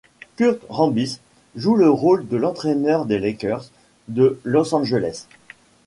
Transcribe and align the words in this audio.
Kurt 0.35 0.57
Rambis 0.67 1.19
joue 1.55 1.75
le 1.75 1.87
rôle 1.91 2.27
de 2.27 2.35
l'entraîneur 2.35 3.05
des 3.05 3.19
Lakers 3.19 3.65
de 4.07 4.39
Los 4.43 4.73
Angeles. 4.73 5.27